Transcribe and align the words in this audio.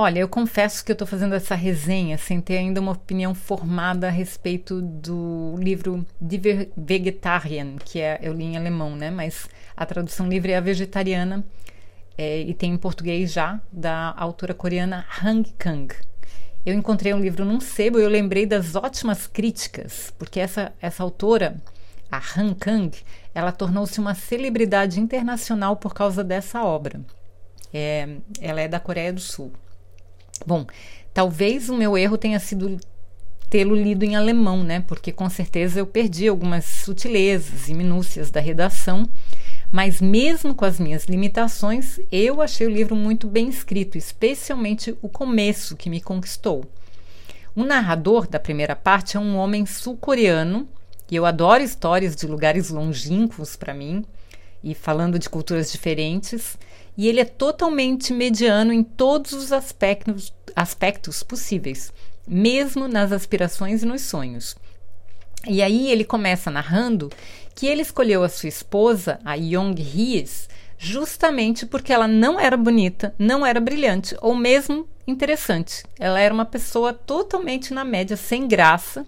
Olha, 0.00 0.20
eu 0.20 0.28
confesso 0.28 0.84
que 0.84 0.92
eu 0.92 0.94
estou 0.94 1.08
fazendo 1.08 1.34
essa 1.34 1.56
resenha 1.56 2.16
sem 2.16 2.40
ter 2.40 2.56
ainda 2.56 2.80
uma 2.80 2.92
opinião 2.92 3.34
formada 3.34 4.06
a 4.06 4.10
respeito 4.10 4.80
do 4.80 5.56
livro 5.58 6.06
Die 6.20 6.70
Vegetarian, 6.76 7.74
que 7.84 8.00
é, 8.00 8.16
eu 8.22 8.32
li 8.32 8.44
em 8.44 8.56
alemão, 8.56 8.94
né? 8.94 9.10
Mas 9.10 9.48
a 9.76 9.84
tradução 9.84 10.28
livre 10.28 10.52
é 10.52 10.56
a 10.56 10.60
vegetariana 10.60 11.44
é, 12.16 12.42
e 12.42 12.54
tem 12.54 12.74
em 12.74 12.76
português 12.76 13.32
já, 13.32 13.60
da 13.72 14.14
autora 14.16 14.54
coreana 14.54 15.04
Hang 15.20 15.50
Kang. 15.58 15.92
Eu 16.64 16.74
encontrei 16.74 17.12
um 17.12 17.20
livro 17.20 17.44
num 17.44 17.58
sebo 17.58 17.98
e 17.98 18.04
eu 18.04 18.08
lembrei 18.08 18.46
das 18.46 18.76
ótimas 18.76 19.26
críticas, 19.26 20.14
porque 20.16 20.38
essa, 20.38 20.72
essa 20.80 21.02
autora, 21.02 21.56
a 22.08 22.18
Han 22.18 22.54
Kang, 22.54 22.96
ela 23.34 23.50
tornou-se 23.50 23.98
uma 23.98 24.14
celebridade 24.14 25.00
internacional 25.00 25.74
por 25.74 25.92
causa 25.92 26.22
dessa 26.22 26.62
obra. 26.62 27.00
É, 27.74 28.08
ela 28.40 28.60
é 28.60 28.68
da 28.68 28.78
Coreia 28.78 29.12
do 29.12 29.20
Sul. 29.20 29.50
Bom, 30.46 30.66
talvez 31.12 31.68
o 31.68 31.76
meu 31.76 31.96
erro 31.96 32.16
tenha 32.16 32.38
sido 32.38 32.78
tê-lo 33.50 33.74
lido 33.74 34.04
em 34.04 34.16
alemão, 34.16 34.62
né? 34.62 34.80
Porque 34.86 35.10
com 35.10 35.28
certeza 35.28 35.80
eu 35.80 35.86
perdi 35.86 36.28
algumas 36.28 36.64
sutilezas 36.64 37.68
e 37.68 37.74
minúcias 37.74 38.30
da 38.30 38.40
redação, 38.40 39.08
mas 39.70 40.00
mesmo 40.00 40.54
com 40.54 40.64
as 40.64 40.78
minhas 40.78 41.04
limitações, 41.04 42.00
eu 42.10 42.40
achei 42.40 42.66
o 42.66 42.70
livro 42.70 42.94
muito 42.94 43.26
bem 43.26 43.48
escrito, 43.48 43.98
especialmente 43.98 44.96
o 45.02 45.08
começo 45.08 45.76
que 45.76 45.90
me 45.90 46.00
conquistou. 46.00 46.64
O 47.54 47.64
narrador 47.64 48.28
da 48.28 48.38
primeira 48.38 48.76
parte 48.76 49.16
é 49.16 49.20
um 49.20 49.36
homem 49.36 49.66
sul-coreano, 49.66 50.68
e 51.10 51.16
eu 51.16 51.24
adoro 51.24 51.62
histórias 51.62 52.14
de 52.14 52.26
lugares 52.26 52.70
longínquos 52.70 53.56
para 53.56 53.74
mim, 53.74 54.04
e 54.62 54.74
falando 54.74 55.18
de 55.18 55.28
culturas 55.28 55.70
diferentes, 55.70 56.58
e 56.96 57.06
ele 57.08 57.20
é 57.20 57.24
totalmente 57.24 58.12
mediano 58.12 58.72
em 58.72 58.82
todos 58.82 59.32
os 59.32 59.52
aspectos, 59.52 60.32
aspectos 60.56 61.22
possíveis, 61.22 61.92
mesmo 62.26 62.88
nas 62.88 63.12
aspirações 63.12 63.82
e 63.82 63.86
nos 63.86 64.02
sonhos. 64.02 64.56
E 65.46 65.62
aí 65.62 65.90
ele 65.90 66.04
começa 66.04 66.50
narrando 66.50 67.10
que 67.54 67.66
ele 67.66 67.82
escolheu 67.82 68.22
a 68.22 68.28
sua 68.28 68.48
esposa, 68.48 69.20
a 69.24 69.34
Young 69.34 69.74
Hies, 69.80 70.48
justamente 70.76 71.66
porque 71.66 71.92
ela 71.92 72.08
não 72.08 72.38
era 72.38 72.56
bonita, 72.56 73.14
não 73.18 73.44
era 73.44 73.60
brilhante 73.60 74.16
ou 74.20 74.34
mesmo 74.34 74.88
interessante. 75.06 75.84
Ela 75.98 76.20
era 76.20 76.32
uma 76.32 76.44
pessoa 76.44 76.92
totalmente 76.92 77.72
na 77.72 77.84
média, 77.84 78.16
sem 78.16 78.46
graça, 78.46 79.06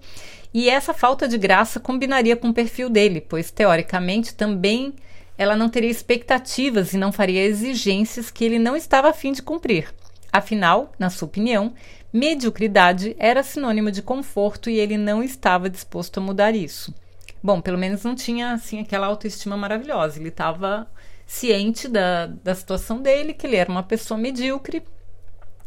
e 0.53 0.69
essa 0.69 0.93
falta 0.93 1.29
de 1.29 1.39
graça 1.39 1.79
combinaria 1.79 2.37
com 2.37 2.49
o 2.49 2.55
perfil 2.55 2.91
dele, 2.91 3.21
pois 3.21 3.51
teoricamente 3.51 4.35
também 4.35 4.95
ela 5.41 5.57
não 5.57 5.71
teria 5.71 5.89
expectativas 5.89 6.93
e 6.93 6.99
não 6.99 7.11
faria 7.11 7.43
exigências 7.43 8.31
que 8.31 8.45
ele 8.45 8.59
não 8.59 8.77
estava 8.77 9.09
a 9.09 9.13
fim 9.15 9.33
de 9.33 9.41
cumprir. 9.41 9.89
Afinal, 10.31 10.93
na 10.99 11.09
sua 11.09 11.27
opinião, 11.27 11.73
mediocridade 12.13 13.17
era 13.19 13.43
sinônimo 13.43 13.91
de 13.91 14.03
conforto 14.03 14.69
e 14.69 14.79
ele 14.79 14.99
não 14.99 15.23
estava 15.23 15.71
disposto 15.71 16.19
a 16.19 16.23
mudar 16.23 16.55
isso. 16.55 16.95
Bom, 17.43 17.59
pelo 17.59 17.79
menos 17.79 18.05
não 18.05 18.15
tinha 18.15 18.53
assim 18.53 18.81
aquela 18.81 19.07
autoestima 19.07 19.57
maravilhosa. 19.57 20.19
Ele 20.19 20.29
estava 20.29 20.87
ciente 21.27 21.89
da, 21.89 22.27
da 22.27 22.55
situação 22.55 23.01
dele, 23.01 23.33
que 23.33 23.47
ele 23.47 23.57
era 23.57 23.71
uma 23.71 23.83
pessoa 23.83 24.21
medíocre, 24.21 24.83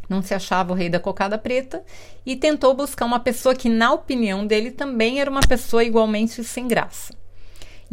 não 0.08 0.22
se 0.22 0.36
achava 0.36 0.72
o 0.72 0.76
rei 0.76 0.88
da 0.88 1.00
cocada 1.00 1.36
preta 1.36 1.84
e 2.24 2.36
tentou 2.36 2.76
buscar 2.76 3.06
uma 3.06 3.20
pessoa 3.20 3.56
que, 3.56 3.70
na 3.70 3.92
opinião 3.92 4.46
dele, 4.46 4.70
também 4.70 5.20
era 5.20 5.32
uma 5.32 5.42
pessoa 5.42 5.84
igualmente 5.84 6.44
sem 6.44 6.68
graça. 6.68 7.23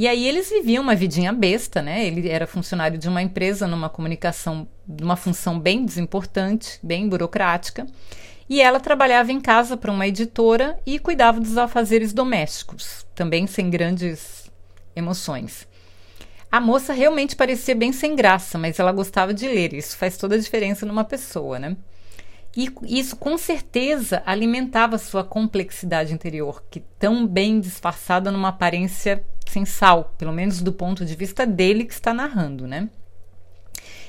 E 0.00 0.08
aí 0.08 0.26
eles 0.26 0.48
viviam 0.48 0.82
uma 0.82 0.94
vidinha 0.94 1.30
besta, 1.30 1.82
né? 1.82 2.06
Ele 2.06 2.26
era 2.26 2.46
funcionário 2.46 2.96
de 2.96 3.06
uma 3.06 3.20
empresa 3.20 3.66
numa 3.66 3.90
comunicação, 3.90 4.66
numa 4.88 5.14
função 5.14 5.60
bem 5.60 5.84
desimportante, 5.84 6.80
bem 6.82 7.06
burocrática. 7.06 7.86
E 8.48 8.62
ela 8.62 8.80
trabalhava 8.80 9.30
em 9.30 9.38
casa 9.38 9.76
para 9.76 9.92
uma 9.92 10.06
editora 10.06 10.80
e 10.86 10.98
cuidava 10.98 11.38
dos 11.38 11.58
afazeres 11.58 12.14
domésticos, 12.14 13.04
também 13.14 13.46
sem 13.46 13.68
grandes 13.68 14.50
emoções. 14.96 15.68
A 16.50 16.62
moça 16.62 16.94
realmente 16.94 17.36
parecia 17.36 17.74
bem 17.74 17.92
sem 17.92 18.16
graça, 18.16 18.56
mas 18.56 18.78
ela 18.78 18.92
gostava 18.92 19.34
de 19.34 19.46
ler. 19.46 19.74
Isso 19.74 19.98
faz 19.98 20.16
toda 20.16 20.34
a 20.34 20.38
diferença 20.38 20.86
numa 20.86 21.04
pessoa, 21.04 21.58
né? 21.58 21.76
E 22.56 22.72
isso 22.86 23.16
com 23.16 23.36
certeza 23.36 24.22
alimentava 24.24 24.96
sua 24.96 25.22
complexidade 25.22 26.14
interior, 26.14 26.64
que 26.70 26.80
tão 26.98 27.26
bem 27.26 27.60
disfarçada 27.60 28.32
numa 28.32 28.48
aparência 28.48 29.22
sem 29.50 29.64
sal, 29.64 30.14
pelo 30.16 30.32
menos 30.32 30.62
do 30.62 30.72
ponto 30.72 31.04
de 31.04 31.14
vista 31.14 31.44
dele 31.44 31.84
que 31.84 31.92
está 31.92 32.14
narrando, 32.14 32.66
né? 32.66 32.88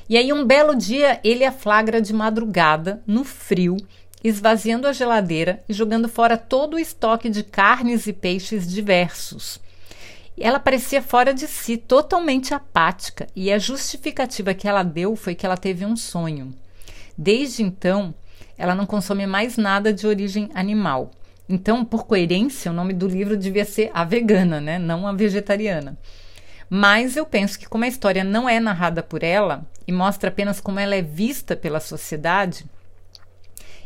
E 0.07 0.17
aí 0.17 0.31
um 0.31 0.45
belo 0.45 0.75
dia 0.75 1.19
ele 1.23 1.43
a 1.43 1.51
flagra 1.51 2.01
de 2.01 2.13
madrugada, 2.13 3.01
no 3.07 3.23
frio, 3.23 3.77
esvaziando 4.23 4.87
a 4.87 4.93
geladeira 4.93 5.63
e 5.67 5.73
jogando 5.73 6.07
fora 6.07 6.37
todo 6.37 6.75
o 6.75 6.79
estoque 6.79 7.29
de 7.29 7.43
carnes 7.43 8.07
e 8.07 8.13
peixes 8.13 8.67
diversos. 8.67 9.59
Ela 10.37 10.59
parecia 10.59 11.01
fora 11.01 11.33
de 11.33 11.47
si, 11.47 11.77
totalmente 11.77 12.53
apática, 12.53 13.27
e 13.35 13.51
a 13.51 13.59
justificativa 13.59 14.53
que 14.53 14.67
ela 14.67 14.83
deu 14.83 15.15
foi 15.15 15.35
que 15.35 15.45
ela 15.45 15.57
teve 15.57 15.85
um 15.85 15.95
sonho. 15.95 16.53
Desde 17.17 17.61
então, 17.63 18.13
ela 18.57 18.73
não 18.73 18.85
consome 18.85 19.27
mais 19.27 19.57
nada 19.57 19.93
de 19.93 20.07
origem 20.07 20.49
animal. 20.53 21.11
Então, 21.47 21.83
por 21.83 22.05
coerência, 22.05 22.71
o 22.71 22.73
nome 22.73 22.93
do 22.93 23.07
livro 23.07 23.35
devia 23.35 23.65
ser 23.65 23.91
A 23.93 24.03
Vegana, 24.03 24.61
né? 24.61 24.79
não 24.79 25.07
a 25.07 25.11
Vegetariana. 25.11 25.97
Mas 26.69 27.17
eu 27.17 27.25
penso 27.25 27.59
que, 27.59 27.67
como 27.67 27.83
a 27.83 27.87
história 27.87 28.23
não 28.23 28.47
é 28.47 28.59
narrada 28.59 29.03
por 29.03 29.23
ela 29.23 29.65
e 29.85 29.91
mostra 29.91 30.29
apenas 30.29 30.61
como 30.61 30.79
ela 30.79 30.95
é 30.95 31.01
vista 31.01 31.55
pela 31.55 31.81
sociedade, 31.81 32.65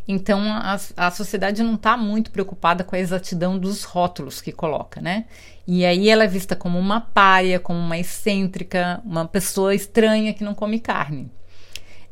então 0.08 0.40
a, 0.54 0.78
a 0.96 1.12
sociedade 1.12 1.64
não 1.64 1.74
está 1.74 1.98
muito 1.98 2.30
preocupada 2.30 2.84
com 2.84 2.96
a 2.96 3.00
exatidão 3.00 3.58
dos 3.58 3.84
rótulos 3.84 4.40
que 4.40 4.52
coloca, 4.52 5.02
né? 5.02 5.26
E 5.66 5.84
aí 5.84 6.10
ela 6.10 6.26
é 6.26 6.28
vista 6.28 6.56
como 6.56 6.78
uma 6.78 7.02
párea, 7.02 7.60
como 7.60 7.80
uma 7.80 7.98
excêntrica, 7.98 9.02
uma 9.04 9.26
pessoa 9.26 9.74
estranha 9.74 10.34
que 10.34 10.44
não 10.44 10.54
come 10.54 10.80
carne. 10.80 11.32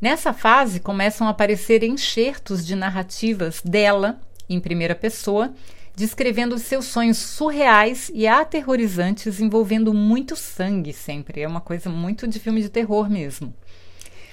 Nessa 0.00 0.32
fase 0.32 0.80
começam 0.80 1.28
a 1.28 1.30
aparecer 1.30 1.84
enxertos 1.84 2.66
de 2.66 2.74
narrativas 2.74 3.62
dela 3.64 4.20
em 4.48 4.60
primeira 4.60 4.94
pessoa, 4.94 5.52
descrevendo 5.96 6.58
seus 6.58 6.86
sonhos 6.86 7.18
surreais 7.18 8.10
e 8.12 8.26
aterrorizantes 8.26 9.40
envolvendo 9.40 9.94
muito 9.94 10.34
sangue 10.34 10.92
sempre. 10.92 11.42
É 11.42 11.48
uma 11.48 11.60
coisa 11.60 11.88
muito 11.88 12.26
de 12.26 12.38
filme 12.40 12.60
de 12.60 12.68
terror 12.68 13.08
mesmo. 13.08 13.54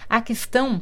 A 0.09 0.21
questão 0.21 0.81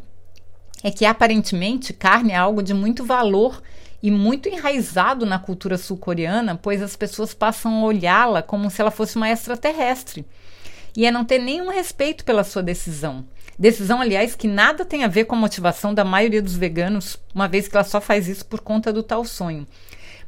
é 0.84 0.90
que 0.90 1.06
aparentemente 1.06 1.94
carne 1.94 2.32
é 2.32 2.36
algo 2.36 2.64
de 2.64 2.74
muito 2.74 3.04
valor 3.04 3.62
e 4.02 4.10
muito 4.10 4.48
enraizado 4.48 5.26
na 5.26 5.38
cultura 5.38 5.78
sul-coreana, 5.78 6.56
pois 6.56 6.82
as 6.82 6.96
pessoas 6.96 7.34
passam 7.34 7.76
a 7.76 7.84
olhá-la 7.84 8.42
como 8.42 8.70
se 8.70 8.82
ela 8.82 8.92
fosse 8.92 9.18
uma 9.18 9.30
extraterrestre. 9.30 10.26
E 10.96 11.06
é 11.06 11.12
não 11.12 11.26
ter 11.26 11.40
nenhum 11.40 11.70
respeito 11.70 12.24
pela 12.24 12.44
sua 12.44 12.64
decisão. 12.64 13.26
Decisão, 13.60 14.00
aliás, 14.00 14.36
que 14.36 14.48
nada 14.48 14.86
tem 14.86 15.04
a 15.04 15.08
ver 15.10 15.26
com 15.26 15.36
a 15.36 15.38
motivação 15.38 15.94
da 15.94 16.06
maioria 16.06 16.42
dos 16.42 16.56
veganos, 16.56 17.18
uma 17.36 17.46
vez 17.46 17.68
que 17.68 17.76
ela 17.76 17.84
só 17.84 18.00
faz 18.00 18.30
isso 18.30 18.46
por 18.46 18.62
conta 18.62 18.94
do 18.94 19.04
tal 19.04 19.26
sonho. 19.26 19.68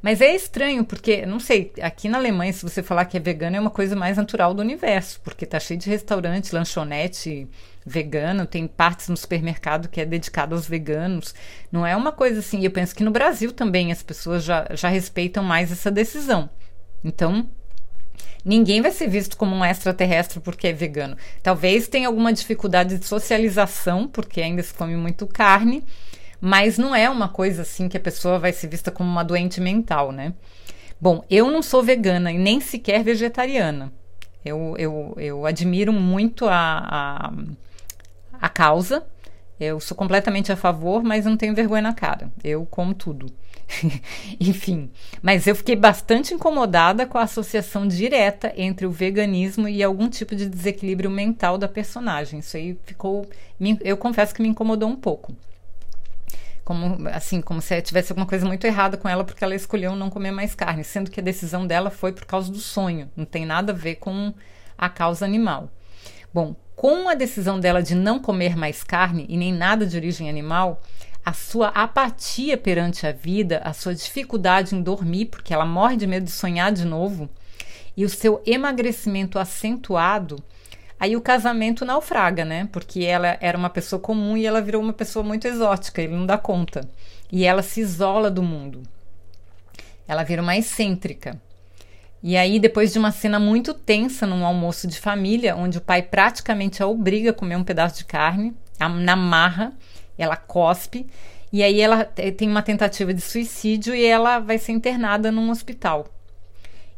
Mas 0.02 0.20
é 0.20 0.36
estranho, 0.36 0.84
porque, 0.84 1.26
não 1.26 1.40
sei, 1.40 1.72
aqui 1.82 2.10
na 2.10 2.18
Alemanha, 2.18 2.52
se 2.52 2.64
você 2.64 2.84
falar 2.84 3.06
que 3.06 3.16
é 3.16 3.20
vegano, 3.22 3.56
é 3.56 3.60
uma 3.60 3.70
coisa 3.70 3.96
mais 3.96 4.18
natural 4.18 4.54
do 4.54 4.62
universo, 4.62 5.22
porque 5.24 5.46
tá 5.46 5.62
cheio 5.62 5.80
de 5.80 5.90
restaurante, 5.90 6.54
lanchonete 6.54 7.48
vegano, 7.86 8.46
tem 8.46 8.68
partes 8.68 9.08
no 9.08 9.16
supermercado 9.16 9.88
que 9.88 10.02
é 10.02 10.06
dedicado 10.06 10.54
aos 10.54 10.68
veganos. 10.68 11.34
Não 11.72 11.86
é 11.88 11.96
uma 11.96 12.12
coisa 12.12 12.40
assim. 12.40 12.64
Eu 12.66 12.72
penso 12.72 12.94
que 12.94 13.04
no 13.04 13.12
Brasil 13.12 13.54
também 13.54 13.92
as 13.92 14.04
pessoas 14.04 14.44
já, 14.44 14.68
já 14.72 14.90
respeitam 14.90 15.44
mais 15.44 15.72
essa 15.72 15.90
decisão. 15.90 16.50
Então, 17.04 17.50
Ninguém 18.44 18.82
vai 18.82 18.92
ser 18.92 19.08
visto 19.08 19.38
como 19.38 19.56
um 19.56 19.64
extraterrestre 19.64 20.40
porque 20.40 20.68
é 20.68 20.74
vegano. 20.74 21.16
Talvez 21.44 21.88
tenha 21.88 22.08
alguma 22.08 22.34
dificuldade 22.34 22.98
de 22.98 23.06
socialização, 23.06 24.08
porque 24.08 24.42
ainda 24.42 24.64
se 24.64 24.74
come 24.74 24.96
muito 24.96 25.28
carne, 25.28 25.84
mas 26.40 26.78
não 26.78 26.96
é 26.96 27.10
uma 27.10 27.30
coisa 27.30 27.62
assim 27.62 27.88
que 27.88 27.98
a 27.98 28.00
pessoa 28.00 28.40
vai 28.40 28.52
ser 28.52 28.68
vista 28.68 28.90
como 28.92 29.10
uma 29.10 29.24
doente 29.24 29.62
mental, 29.62 30.12
né? 30.12 30.34
Bom, 31.00 31.24
eu 31.30 31.50
não 31.50 31.62
sou 31.62 31.84
vegana 31.84 32.32
e 32.32 32.38
nem 32.38 32.60
sequer 32.60 33.04
vegetariana. 33.04 33.92
Eu, 34.44 34.76
eu, 34.78 35.14
eu 35.18 35.46
admiro 35.46 35.94
muito 35.94 36.48
a, 36.48 36.54
a, 36.54 37.34
a 38.40 38.50
causa. 38.50 39.04
Eu 39.60 39.80
sou 39.80 39.96
completamente 39.96 40.52
a 40.52 40.56
favor, 40.56 41.04
mas 41.04 41.26
não 41.26 41.38
tenho 41.38 41.54
vergonha 41.54 41.84
na 41.84 41.94
cara. 41.94 42.32
Eu 42.44 42.66
como 42.66 42.96
tudo. 42.96 43.28
Enfim, 44.40 44.92
mas 45.22 45.48
eu 45.48 45.56
fiquei 45.56 45.76
bastante 45.76 46.34
incomodada 46.34 47.06
com 47.06 47.18
a 47.18 47.24
associação 47.24 47.88
direta 47.88 48.54
entre 48.56 48.86
o 48.86 48.92
veganismo 48.92 49.68
e 49.68 49.84
algum 49.84 50.10
tipo 50.10 50.36
de 50.36 50.48
desequilíbrio 50.48 51.10
mental 51.10 51.58
da 51.58 51.68
personagem. 51.68 52.40
Isso 52.40 52.58
aí 52.58 52.78
ficou. 52.86 53.28
Eu 53.82 53.98
confesso 53.98 54.34
que 54.34 54.42
me 54.42 54.50
incomodou 54.50 54.90
um 54.90 54.96
pouco. 54.96 55.36
Como, 56.64 57.08
assim, 57.10 57.42
como 57.42 57.62
se 57.62 57.82
tivesse 57.82 58.12
alguma 58.12 58.28
coisa 58.28 58.46
muito 58.46 58.66
errada 58.66 58.96
com 58.96 59.10
ela 59.10 59.24
porque 59.24 59.44
ela 59.44 59.56
escolheu 59.56 59.96
não 59.96 60.10
comer 60.10 60.32
mais 60.32 60.54
carne, 60.54 60.84
sendo 60.84 61.10
que 61.10 61.20
a 61.20 61.24
decisão 61.24 61.66
dela 61.66 61.90
foi 61.90 62.12
por 62.12 62.26
causa 62.26 62.52
do 62.52 62.60
sonho, 62.60 63.10
não 63.16 63.26
tem 63.26 63.46
nada 63.46 63.74
a 63.74 63.76
ver 63.76 63.96
com 63.96 64.34
a 64.78 64.88
causa 64.88 65.26
animal. 65.26 65.70
Bom, 66.34 66.56
com 66.76 67.10
a 67.10 67.14
decisão 67.14 67.60
dela 67.60 67.82
de 67.82 67.94
não 67.94 68.20
comer 68.20 68.56
mais 68.56 68.84
carne 68.84 69.26
e 69.28 69.36
nem 69.36 69.52
nada 69.52 69.86
de 69.86 69.98
origem 69.98 70.30
animal, 70.30 70.82
a 71.24 71.34
sua 71.34 71.68
apatia 71.70 72.58
perante 72.58 73.06
a 73.06 73.12
vida, 73.12 73.62
a 73.64 73.74
sua 73.74 73.94
dificuldade 73.94 74.76
em 74.76 74.82
dormir, 74.82 75.26
porque 75.26 75.54
ela 75.54 75.66
morre 75.66 75.96
de 75.96 76.08
medo 76.08 76.26
de 76.26 76.32
sonhar 76.32 76.72
de 76.72 76.86
novo, 76.86 77.30
e 77.96 78.04
o 78.04 78.10
seu 78.10 78.42
emagrecimento 78.46 79.38
acentuado, 79.38 80.42
aí 81.00 81.16
o 81.16 81.22
casamento 81.22 81.86
naufraga, 81.86 82.46
né? 82.46 82.68
Porque 82.72 83.04
ela 83.04 83.38
era 83.42 83.58
uma 83.58 83.70
pessoa 83.70 84.00
comum 84.00 84.38
e 84.38 84.46
ela 84.46 84.62
virou 84.62 84.82
uma 84.82 84.94
pessoa 84.94 85.24
muito 85.24 85.48
exótica, 85.48 86.02
ele 86.02 86.16
não 86.16 86.26
dá 86.26 86.38
conta. 86.38 86.88
E 87.32 87.46
ela 87.46 87.62
se 87.62 87.82
isola 87.82 88.30
do 88.30 88.44
mundo. 88.44 88.84
Ela 90.08 90.24
vira 90.24 90.42
uma 90.42 90.58
excêntrica. 90.58 91.40
E 92.24 92.38
aí, 92.38 92.60
depois 92.60 92.94
de 92.94 93.00
uma 93.00 93.12
cena 93.12 93.40
muito 93.40 93.74
tensa 93.74 94.28
num 94.28 94.46
almoço 94.46 94.88
de 94.88 95.00
família, 95.00 95.56
onde 95.56 95.80
o 95.80 95.82
pai 95.82 96.04
praticamente 96.04 96.84
a 96.84 96.88
obriga 96.88 97.32
a 97.32 97.34
comer 97.34 97.56
um 97.56 97.64
pedaço 97.64 97.98
de 97.98 98.06
carne, 98.06 98.54
na 98.80 99.16
marra, 99.16 99.74
ela 100.18 100.36
cospe, 100.36 101.08
e 101.52 101.64
aí 101.64 101.82
ela 101.82 102.06
tem 102.06 102.48
uma 102.48 102.62
tentativa 102.62 103.14
de 103.14 103.22
suicídio 103.22 103.94
e 103.94 104.06
ela 104.06 104.40
vai 104.40 104.58
ser 104.58 104.72
internada 104.72 105.32
num 105.32 105.50
hospital. 105.50 106.08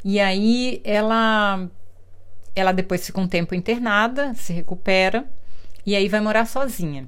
E 0.04 0.19
aí 0.19 0.81
ela 0.83 1.68
ela 2.56 2.71
depois 2.71 3.06
fica 3.06 3.19
um 3.19 3.27
tempo 3.27 3.56
internada, 3.56 4.33
se 4.36 4.54
recupera 4.54 5.25
e 5.86 5.95
aí 5.95 6.07
vai 6.07 6.21
morar 6.21 6.45
sozinha. 6.45 7.07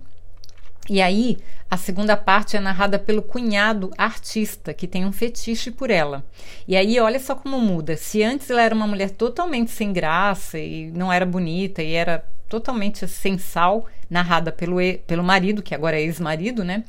E 0.87 1.01
aí, 1.01 1.37
a 1.69 1.77
segunda 1.77 2.15
parte 2.15 2.55
é 2.55 2.59
narrada 2.59 2.99
pelo 2.99 3.23
cunhado 3.23 3.91
artista, 3.97 4.71
que 4.71 4.87
tem 4.87 5.03
um 5.03 5.11
fetiche 5.11 5.71
por 5.71 5.89
ela. 5.89 6.23
E 6.67 6.75
aí, 6.75 6.99
olha 6.99 7.19
só 7.19 7.33
como 7.33 7.59
muda. 7.59 7.97
Se 7.97 8.21
antes 8.21 8.49
ela 8.51 8.61
era 8.61 8.75
uma 8.75 8.85
mulher 8.85 9.09
totalmente 9.09 9.71
sem 9.71 9.91
graça 9.91 10.59
e 10.59 10.91
não 10.91 11.11
era 11.11 11.25
bonita 11.25 11.81
e 11.81 11.93
era 11.93 12.23
totalmente 12.47 13.07
sem 13.07 13.39
sal, 13.39 13.87
narrada 14.09 14.51
pelo, 14.51 14.77
pelo 15.05 15.23
marido, 15.23 15.61
que 15.61 15.75
agora 15.75 15.97
é 15.97 16.01
ex-marido, 16.01 16.63
né? 16.63 16.83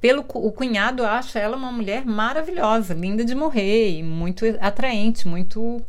Pelo 0.00 0.20
o 0.20 0.52
cunhado 0.52 1.04
acha 1.04 1.38
ela 1.38 1.56
uma 1.56 1.72
mulher 1.72 2.04
maravilhosa, 2.04 2.94
linda 2.94 3.24
de 3.24 3.34
morrer 3.34 3.98
e 3.98 4.02
muito 4.02 4.44
atraente, 4.60 5.26
muito 5.26 5.82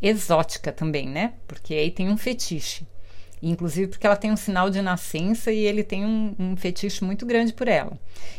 exótica 0.00 0.72
também, 0.72 1.08
né? 1.08 1.32
Porque 1.46 1.74
aí 1.74 1.90
tem 1.90 2.08
um 2.08 2.16
fetiche. 2.16 2.86
Inclusive 3.42 3.88
porque 3.88 4.06
ela 4.06 4.16
tem 4.16 4.32
um 4.32 4.36
sinal 4.36 4.68
de 4.70 4.82
nascença 4.82 5.52
e 5.52 5.58
ele 5.58 5.84
tem 5.84 6.04
um, 6.04 6.34
um 6.38 6.56
fetiche 6.56 7.04
muito 7.04 7.24
grande 7.24 7.52
por 7.52 7.68
ela. 7.68 7.98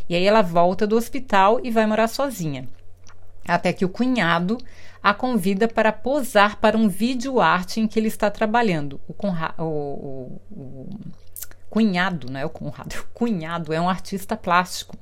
E 0.09 0.15
aí 0.15 0.25
ela 0.25 0.41
volta 0.41 0.85
do 0.85 0.95
hospital 0.95 1.59
e 1.63 1.71
vai 1.71 1.85
morar 1.85 2.07
sozinha. 2.07 2.67
Até 3.47 3.71
que 3.71 3.85
o 3.85 3.89
cunhado 3.89 4.57
a 5.01 5.13
convida 5.13 5.67
para 5.67 5.91
posar 5.91 6.57
para 6.57 6.77
um 6.77 6.89
vídeo 6.89 7.39
arte 7.39 7.79
em 7.79 7.87
que 7.87 7.97
ele 7.97 8.09
está 8.09 8.29
trabalhando. 8.29 8.99
O, 9.07 9.13
Conra 9.13 9.53
o, 9.57 9.63
o, 9.63 10.41
o 10.51 10.89
cunhado, 11.69 12.31
não 12.31 12.39
é 12.39 12.45
o 12.45 12.49
Conrado, 12.49 12.95
o 12.99 13.13
cunhado 13.13 13.73
é 13.73 13.79
um 13.79 13.89
artista 13.89 14.35
plástico. 14.35 14.97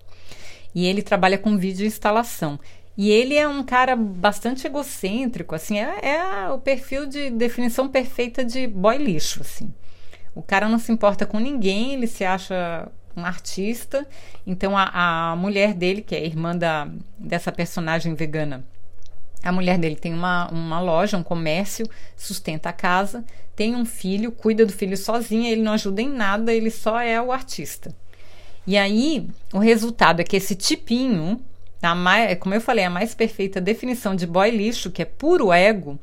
E 0.73 0.85
ele 0.85 1.01
trabalha 1.01 1.37
com 1.37 1.57
vídeo 1.57 1.85
instalação. 1.85 2.59
E 2.97 3.11
ele 3.11 3.35
é 3.35 3.47
um 3.47 3.63
cara 3.63 3.95
bastante 3.95 4.65
egocêntrico, 4.65 5.53
assim, 5.53 5.79
é, 5.79 5.99
é 6.01 6.49
o 6.49 6.59
perfil 6.59 7.05
de 7.05 7.29
definição 7.29 7.87
perfeita 7.87 8.43
de 8.43 8.65
boy 8.67 8.97
lixo, 8.97 9.41
assim. 9.41 9.71
O 10.33 10.41
cara 10.41 10.67
não 10.67 10.79
se 10.79 10.91
importa 10.91 11.25
com 11.25 11.39
ninguém, 11.39 11.93
ele 11.93 12.07
se 12.07 12.23
acha 12.25 12.89
um 13.15 13.25
artista. 13.25 14.07
Então 14.45 14.77
a, 14.77 15.31
a 15.31 15.35
mulher 15.35 15.73
dele, 15.73 16.01
que 16.01 16.15
é 16.15 16.23
irmã 16.23 16.55
da, 16.55 16.87
dessa 17.17 17.51
personagem 17.51 18.13
vegana, 18.13 18.63
a 19.47 19.51
mulher 19.51 19.77
dele 19.77 19.95
tem 19.95 20.13
uma, 20.13 20.49
uma 20.49 20.81
loja, 20.81 21.17
um 21.17 21.23
comércio, 21.23 21.89
sustenta 22.17 22.67
a 22.67 22.73
casa, 22.73 23.23
tem 23.55 23.75
um 23.75 23.85
filho, 23.85 24.31
cuida 24.31 24.65
do 24.65 24.73
filho 24.73 24.97
sozinha, 24.97 25.49
ele 25.49 25.61
não 25.61 25.71
ajuda 25.71 26.01
em 26.01 26.09
nada, 26.09 26.53
ele 26.53 26.69
só 26.69 26.99
é 26.99 27.21
o 27.21 27.31
artista. 27.31 27.95
E 28.65 28.77
aí, 28.77 29.29
o 29.53 29.59
resultado 29.59 30.19
é 30.19 30.23
que 30.25 30.35
esse 30.35 30.53
tipinho, 30.53 31.39
a 31.81 31.95
mais, 31.95 32.37
como 32.39 32.53
eu 32.53 32.59
falei, 32.59 32.83
a 32.83 32.89
mais 32.89 33.15
perfeita 33.15 33.61
definição 33.61 34.13
de 34.15 34.27
boy 34.27 34.51
lixo, 34.51 34.91
que 34.91 35.01
é 35.01 35.05
puro 35.05 35.53
ego, 35.53 35.97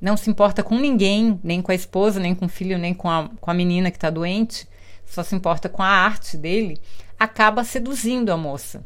não 0.00 0.16
se 0.16 0.30
importa 0.30 0.62
com 0.62 0.78
ninguém, 0.78 1.38
nem 1.44 1.60
com 1.60 1.72
a 1.72 1.74
esposa, 1.74 2.18
nem 2.18 2.34
com 2.34 2.46
o 2.46 2.48
filho, 2.48 2.78
nem 2.78 2.94
com 2.94 3.10
a, 3.10 3.28
com 3.38 3.50
a 3.50 3.54
menina 3.54 3.90
que 3.90 3.98
está 3.98 4.08
doente, 4.08 4.66
só 5.04 5.22
se 5.22 5.34
importa 5.34 5.68
com 5.68 5.82
a 5.82 5.88
arte 5.88 6.36
dele, 6.38 6.80
acaba 7.18 7.62
seduzindo 7.62 8.32
a 8.32 8.38
moça. 8.38 8.82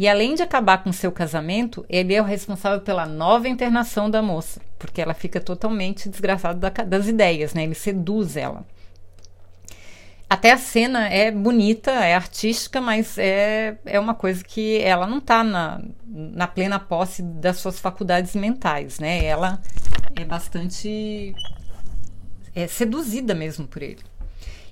E 0.00 0.08
além 0.08 0.34
de 0.34 0.42
acabar 0.42 0.82
com 0.82 0.90
seu 0.94 1.12
casamento, 1.12 1.84
ele 1.86 2.14
é 2.14 2.22
o 2.22 2.24
responsável 2.24 2.80
pela 2.80 3.04
nova 3.04 3.46
internação 3.50 4.08
da 4.08 4.22
moça, 4.22 4.58
porque 4.78 4.98
ela 4.98 5.12
fica 5.12 5.38
totalmente 5.38 6.08
desgraçada 6.08 6.70
das 6.86 7.06
ideias, 7.06 7.52
né? 7.52 7.64
Ele 7.64 7.74
seduz 7.74 8.34
ela. 8.34 8.64
Até 10.26 10.52
a 10.52 10.56
cena 10.56 11.06
é 11.06 11.30
bonita, 11.30 11.90
é 11.90 12.14
artística, 12.14 12.80
mas 12.80 13.18
é, 13.18 13.76
é 13.84 14.00
uma 14.00 14.14
coisa 14.14 14.42
que 14.42 14.78
ela 14.78 15.06
não 15.06 15.18
está 15.18 15.44
na, 15.44 15.82
na 16.06 16.46
plena 16.46 16.80
posse 16.80 17.20
das 17.22 17.58
suas 17.58 17.78
faculdades 17.78 18.34
mentais, 18.34 18.98
né? 18.98 19.22
Ela 19.22 19.60
é 20.16 20.24
bastante 20.24 21.34
é 22.54 22.66
seduzida 22.66 23.34
mesmo 23.34 23.66
por 23.66 23.82
ele. 23.82 24.00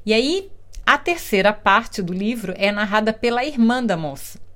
E 0.06 0.14
aí, 0.14 0.50
a 0.86 0.96
terceira 0.96 1.52
parte 1.52 2.00
do 2.00 2.14
livro 2.14 2.54
é 2.56 2.72
narrada 2.72 3.12
pela 3.12 3.44
irmã 3.44 3.84
da 3.84 3.94
moça, 3.94 4.47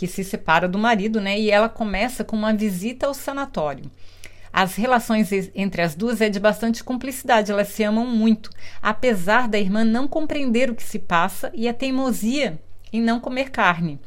que 0.00 0.06
se 0.06 0.24
separa 0.24 0.66
do 0.66 0.78
marido, 0.78 1.20
né? 1.20 1.38
E 1.38 1.50
ela 1.50 1.68
começa 1.68 2.24
com 2.24 2.34
uma 2.34 2.54
visita 2.54 3.06
ao 3.06 3.12
sanatório. 3.12 3.90
As 4.50 4.74
relações 4.74 5.30
entre 5.54 5.82
as 5.82 5.94
duas 5.94 6.22
é 6.22 6.30
de 6.30 6.40
bastante 6.40 6.82
cumplicidade, 6.82 7.52
elas 7.52 7.68
se 7.68 7.82
amam 7.82 8.06
muito, 8.06 8.48
apesar 8.80 9.46
da 9.46 9.58
irmã 9.58 9.84
não 9.84 10.08
compreender 10.08 10.70
o 10.70 10.74
que 10.74 10.82
se 10.82 10.98
passa 10.98 11.52
e 11.52 11.68
a 11.68 11.74
teimosia 11.74 12.58
em 12.90 13.02
não 13.02 13.20
comer 13.20 13.50
carne. 13.50 14.00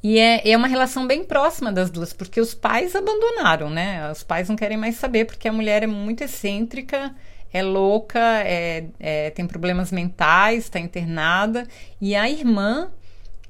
E 0.00 0.20
é, 0.20 0.48
é 0.48 0.56
uma 0.56 0.68
relação 0.68 1.08
bem 1.08 1.24
próxima 1.24 1.72
das 1.72 1.90
duas, 1.90 2.12
porque 2.12 2.40
os 2.40 2.54
pais 2.54 2.94
abandonaram, 2.94 3.68
né? 3.68 4.12
Os 4.12 4.22
pais 4.22 4.48
não 4.48 4.54
querem 4.54 4.76
mais 4.76 4.94
saber, 4.94 5.24
porque 5.24 5.48
a 5.48 5.52
mulher 5.52 5.82
é 5.82 5.88
muito 5.88 6.22
excêntrica, 6.22 7.12
é 7.52 7.64
louca, 7.64 8.20
é, 8.44 8.84
é 9.00 9.30
tem 9.30 9.44
problemas 9.44 9.90
mentais, 9.90 10.64
está 10.64 10.78
internada, 10.78 11.66
e 12.00 12.14
a 12.14 12.30
irmã 12.30 12.92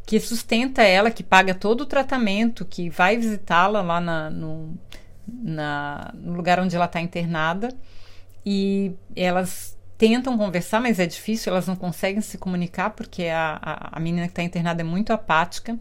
que 0.04 0.18
sustenta 0.21 0.82
ela, 0.82 1.11
que 1.11 1.23
paga 1.23 1.54
todo 1.54 1.82
o 1.82 1.87
tratamento, 1.87 2.64
que 2.64 2.90
vai 2.90 3.16
visitá-la 3.16 3.80
lá 3.80 4.00
na, 4.00 4.30
no, 4.30 4.75
na, 5.26 6.12
no 6.14 6.35
lugar 6.35 6.59
onde 6.61 6.75
ela 6.75 6.87
está 6.87 7.00
internada, 7.00 7.68
e 8.44 8.92
elas 9.14 9.76
tentam 9.97 10.37
conversar, 10.37 10.80
mas 10.80 10.99
é 10.99 11.06
difícil, 11.06 11.52
elas 11.52 11.68
não 11.68 11.76
conseguem 11.76 12.21
se 12.21 12.37
comunicar 12.37 12.90
porque 12.90 13.26
a, 13.26 13.59
a, 13.62 13.97
a 13.97 14.00
menina 14.00 14.26
que 14.26 14.32
está 14.32 14.42
internada 14.42 14.82
é 14.82 14.85
muito 14.85 15.12
apática. 15.12 15.78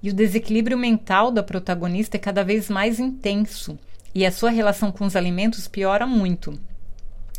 E 0.00 0.10
o 0.10 0.14
desequilíbrio 0.14 0.78
mental 0.78 1.32
da 1.32 1.42
protagonista 1.42 2.16
é 2.16 2.20
cada 2.20 2.44
vez 2.44 2.70
mais 2.70 3.00
intenso 3.00 3.76
e 4.14 4.24
a 4.24 4.30
sua 4.30 4.50
relação 4.50 4.92
com 4.92 5.04
os 5.04 5.16
alimentos 5.16 5.66
piora 5.66 6.06
muito. 6.06 6.58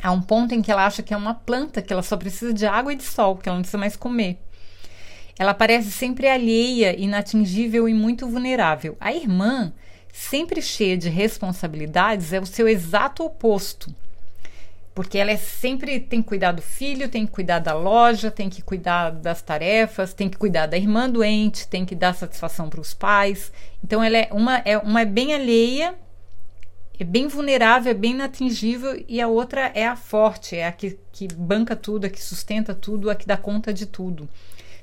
Há 0.03 0.11
um 0.11 0.21
ponto 0.21 0.53
em 0.53 0.61
que 0.61 0.71
ela 0.71 0.85
acha 0.85 1.01
que 1.01 1.13
é 1.13 1.17
uma 1.17 1.33
planta, 1.33 1.81
que 1.81 1.93
ela 1.93 2.03
só 2.03 2.17
precisa 2.17 2.53
de 2.53 2.65
água 2.65 2.91
e 2.91 2.97
de 2.97 3.03
sol, 3.03 3.37
que 3.37 3.47
ela 3.47 3.57
não 3.57 3.63
precisa 3.63 3.77
mais 3.77 3.95
comer. 3.95 4.37
Ela 5.39 5.53
parece 5.53 5.91
sempre 5.91 6.27
alheia, 6.27 6.99
inatingível 6.99 7.87
e 7.87 7.93
muito 7.93 8.27
vulnerável. 8.27 8.97
A 8.99 9.13
irmã, 9.13 9.71
sempre 10.11 10.61
cheia 10.61 10.97
de 10.97 11.09
responsabilidades, 11.09 12.33
é 12.33 12.39
o 12.39 12.45
seu 12.45 12.67
exato 12.67 13.23
oposto 13.23 13.93
porque 14.97 15.19
ela 15.19 15.29
é 15.29 15.37
sempre 15.37 15.99
tem 15.99 16.23
que 16.23 16.27
cuidar 16.27 16.53
do 16.53 16.61
filho, 16.63 17.07
tem 17.07 17.23
que 17.23 17.31
cuidar 17.31 17.59
da 17.59 17.71
loja, 17.71 18.31
tem 18.31 18.49
que 18.49 18.63
cuidar 18.63 19.11
das 19.11 19.43
tarefas, 19.43 20.11
tem 20.11 20.27
que 20.27 20.35
cuidar 20.37 20.65
da 20.65 20.75
irmã 20.75 21.07
doente, 21.07 21.67
tem 21.67 21.85
que 21.85 21.93
dar 21.93 22.15
satisfação 22.15 22.67
para 22.67 22.81
os 22.81 22.95
pais. 22.95 23.51
Então 23.83 24.03
ela 24.03 24.17
é 24.17 24.29
uma 24.31 24.57
é 24.65 24.75
uma 24.75 25.01
é 25.01 25.05
bem 25.05 25.35
alheia, 25.35 25.93
é 26.99 27.03
bem 27.03 27.27
vulnerável, 27.27 27.91
é 27.91 27.93
bem 27.93 28.13
inatingível 28.13 29.05
e 29.07 29.21
a 29.21 29.27
outra 29.27 29.71
é 29.75 29.85
a 29.85 29.95
forte, 29.95 30.55
é 30.55 30.65
a 30.65 30.71
que, 30.71 30.97
que 31.11 31.27
banca 31.27 31.75
tudo, 31.75 32.05
a 32.07 32.09
que 32.09 32.19
sustenta 32.19 32.73
tudo, 32.73 33.11
a 33.11 33.13
que 33.13 33.27
dá 33.27 33.37
conta 33.37 33.71
de 33.71 33.85
tudo. 33.85 34.27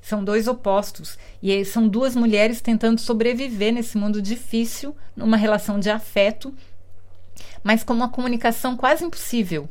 São 0.05 0.23
dois 0.23 0.47
opostos 0.47 1.19
e 1.43 1.65
são 1.65 1.89
duas 1.89 2.15
mulheres 2.15 2.61
tentando 2.61 3.01
sobreviver 3.01 3.73
nesse 3.73 3.97
mundo 3.97 4.21
difícil, 4.21 4.95
numa 5.17 5.35
relação 5.35 5.81
de 5.81 5.89
afeto, 5.89 6.55
mas 7.63 7.83
com 7.83 7.95
uma 7.95 8.11
comunicação 8.11 8.77
quase 8.77 9.03
impossível 9.03 9.67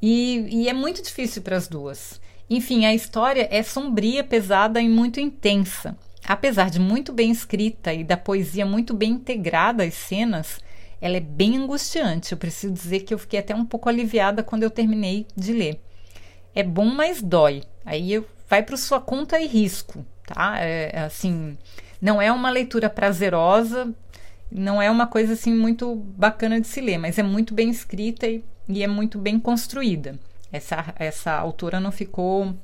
e, 0.00 0.46
e 0.48 0.68
é 0.68 0.72
muito 0.72 1.02
difícil 1.02 1.42
para 1.42 1.56
as 1.56 1.66
duas. 1.66 2.20
Enfim, 2.48 2.86
a 2.86 2.94
história 2.94 3.48
é 3.50 3.60
sombria, 3.60 4.22
pesada 4.22 4.80
e 4.80 4.88
muito 4.88 5.18
intensa. 5.18 5.96
apesar 6.24 6.70
de 6.70 6.78
muito 6.78 7.12
bem 7.12 7.32
escrita 7.32 7.92
e 7.92 8.04
da 8.04 8.16
poesia 8.16 8.64
muito 8.64 8.94
bem 8.94 9.12
integrada 9.14 9.82
às 9.82 9.94
cenas, 9.94 10.60
ela 11.00 11.16
é 11.16 11.20
bem 11.20 11.56
angustiante. 11.56 12.30
Eu 12.30 12.38
preciso 12.38 12.72
dizer 12.72 13.00
que 13.00 13.12
eu 13.12 13.18
fiquei 13.18 13.40
até 13.40 13.52
um 13.52 13.64
pouco 13.64 13.88
aliviada 13.88 14.44
quando 14.44 14.62
eu 14.62 14.70
terminei 14.70 15.26
de 15.34 15.52
ler. 15.52 15.80
É 16.54 16.62
bom, 16.62 16.84
mas 16.84 17.20
dói. 17.20 17.64
Aí 17.84 18.12
vai 18.48 18.62
para 18.62 18.76
sua 18.76 19.00
conta 19.00 19.38
e 19.38 19.46
risco, 19.46 20.04
tá? 20.26 20.58
É, 20.60 20.90
é, 20.92 21.00
assim, 21.00 21.56
não 22.00 22.20
é 22.20 22.32
uma 22.32 22.50
leitura 22.50 22.88
prazerosa, 22.88 23.92
não 24.50 24.80
é 24.80 24.90
uma 24.90 25.06
coisa 25.06 25.34
assim 25.34 25.52
muito 25.52 25.94
bacana 25.94 26.60
de 26.60 26.66
se 26.66 26.80
ler, 26.80 26.98
mas 26.98 27.18
é 27.18 27.22
muito 27.22 27.52
bem 27.52 27.68
escrita 27.70 28.26
e, 28.26 28.42
e 28.68 28.82
é 28.82 28.86
muito 28.86 29.18
bem 29.18 29.38
construída. 29.38 30.18
Essa, 30.50 30.94
essa 30.98 31.32
autora 31.32 31.78
não 31.78 31.92
ficou 31.92 32.54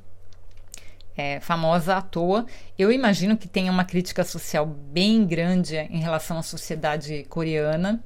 é, 1.15 1.39
famosa 1.39 1.97
à 1.97 2.01
toa. 2.01 2.45
Eu 2.77 2.91
imagino 2.91 3.37
que 3.37 3.47
tenha 3.47 3.71
uma 3.71 3.85
crítica 3.85 4.23
social 4.23 4.65
bem 4.65 5.25
grande 5.25 5.75
em 5.77 5.99
relação 5.99 6.39
à 6.39 6.43
sociedade 6.43 7.25
coreana 7.29 8.03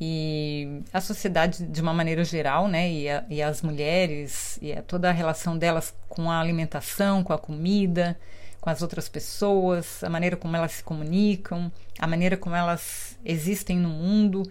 e 0.00 0.82
a 0.92 1.00
sociedade 1.00 1.66
de 1.66 1.80
uma 1.82 1.92
maneira 1.92 2.22
geral, 2.24 2.68
né? 2.68 2.90
E, 2.90 3.08
a, 3.08 3.24
e 3.28 3.42
as 3.42 3.62
mulheres 3.62 4.58
e 4.62 4.72
a, 4.72 4.82
toda 4.82 5.08
a 5.08 5.12
relação 5.12 5.58
delas 5.58 5.94
com 6.08 6.30
a 6.30 6.38
alimentação, 6.40 7.24
com 7.24 7.32
a 7.32 7.38
comida, 7.38 8.18
com 8.60 8.70
as 8.70 8.80
outras 8.80 9.08
pessoas, 9.08 10.02
a 10.04 10.08
maneira 10.08 10.36
como 10.36 10.56
elas 10.56 10.72
se 10.72 10.84
comunicam, 10.84 11.70
a 11.98 12.06
maneira 12.06 12.36
como 12.36 12.54
elas 12.54 13.18
existem 13.24 13.78
no 13.78 13.88
mundo. 13.88 14.42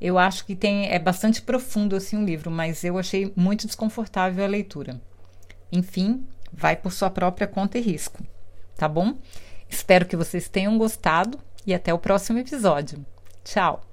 Eu 0.00 0.18
acho 0.18 0.44
que 0.44 0.54
tem 0.54 0.90
é 0.90 0.98
bastante 0.98 1.40
profundo 1.40 1.96
assim 1.96 2.16
o 2.16 2.24
livro, 2.24 2.50
mas 2.50 2.84
eu 2.84 2.98
achei 2.98 3.32
muito 3.34 3.66
desconfortável 3.66 4.44
a 4.44 4.48
leitura. 4.48 5.00
Enfim, 5.72 6.26
vai 6.52 6.76
por 6.76 6.92
sua 6.92 7.10
própria 7.10 7.46
conta 7.46 7.78
e 7.78 7.80
risco, 7.80 8.22
tá 8.76 8.88
bom? 8.88 9.14
Espero 9.68 10.04
que 10.04 10.16
vocês 10.16 10.48
tenham 10.48 10.76
gostado 10.76 11.38
e 11.66 11.72
até 11.72 11.94
o 11.94 11.98
próximo 11.98 12.38
episódio. 12.38 13.04
Tchau! 13.44 13.89